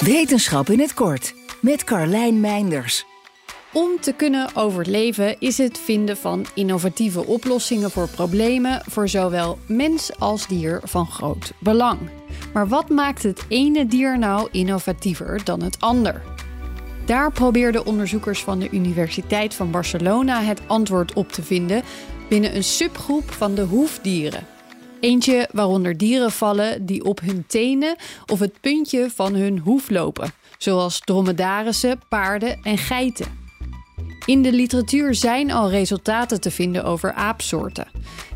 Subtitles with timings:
[0.00, 3.04] Wetenschap in het kort met Carlijn Meinders.
[3.72, 10.18] Om te kunnen overleven is het vinden van innovatieve oplossingen voor problemen voor zowel mens
[10.18, 11.98] als dier van groot belang.
[12.52, 16.22] Maar wat maakt het ene dier nou innovatiever dan het ander?
[17.06, 21.82] Daar probeerden onderzoekers van de Universiteit van Barcelona het antwoord op te vinden
[22.28, 24.55] binnen een subgroep van de hoefdieren.
[25.00, 30.32] Eentje waaronder dieren vallen die op hun tenen of het puntje van hun hoef lopen,
[30.58, 33.44] zoals dromedarissen, paarden en geiten.
[34.26, 37.88] In de literatuur zijn al resultaten te vinden over aapsoorten.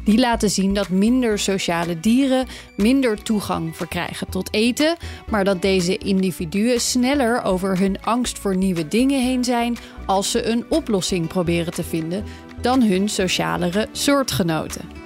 [0.05, 2.47] Die laten zien dat minder sociale dieren
[2.77, 4.97] minder toegang verkrijgen tot eten,
[5.29, 10.47] maar dat deze individuen sneller over hun angst voor nieuwe dingen heen zijn als ze
[10.47, 12.25] een oplossing proberen te vinden
[12.61, 15.00] dan hun socialere soortgenoten.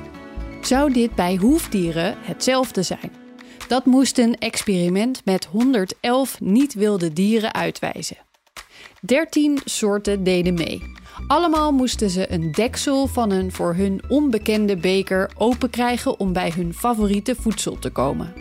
[0.64, 3.12] Zou dit bij hoefdieren hetzelfde zijn?
[3.68, 8.16] Dat moest een experiment met 111 niet-wilde dieren uitwijzen.
[9.00, 10.82] 13 soorten deden mee.
[11.26, 16.52] Allemaal moesten ze een deksel van een voor hun onbekende beker open krijgen om bij
[16.56, 18.32] hun favoriete voedsel te komen.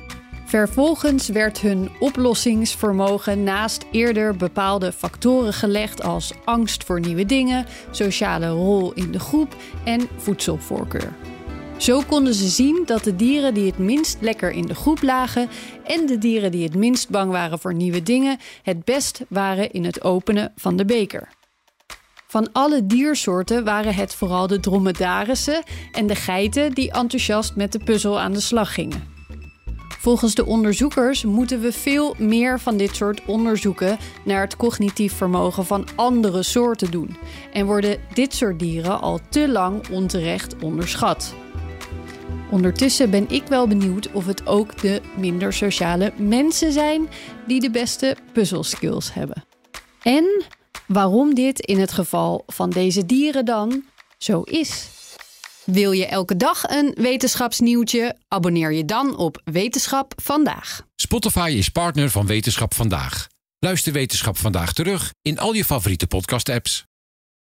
[0.46, 8.50] Vervolgens werd hun oplossingsvermogen naast eerder bepaalde factoren gelegd als angst voor nieuwe dingen, sociale
[8.50, 11.14] rol in de groep en voedselvoorkeur.
[11.84, 15.50] Zo konden ze zien dat de dieren die het minst lekker in de groep lagen
[15.84, 19.86] en de dieren die het minst bang waren voor nieuwe dingen het best waren in
[19.86, 21.30] het openen van de beker.
[22.28, 27.80] Van alle diersoorten waren het vooral de dromedarissen en de geiten die enthousiast met de
[27.80, 29.04] puzzel aan de slag gingen.
[30.00, 35.66] Volgens de onderzoekers moeten we veel meer van dit soort onderzoeken naar het cognitief vermogen
[35.66, 37.18] van andere soorten doen
[37.54, 41.34] en worden dit soort dieren al te lang onterecht onderschat.
[42.54, 47.10] Ondertussen ben ik wel benieuwd of het ook de minder sociale mensen zijn
[47.48, 49.46] die de beste puzzelskills hebben.
[50.02, 50.44] En
[50.88, 53.84] waarom dit in het geval van deze dieren dan
[54.18, 54.88] zo is.
[55.66, 58.16] Wil je elke dag een wetenschapsnieuwtje?
[58.28, 60.82] Abonneer je dan op Wetenschap vandaag.
[60.96, 63.28] Spotify is partner van Wetenschap vandaag.
[63.60, 66.86] Luister Wetenschap vandaag terug in al je favoriete podcast-apps.